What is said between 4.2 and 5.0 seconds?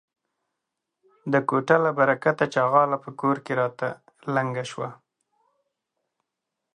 لنگه سوه.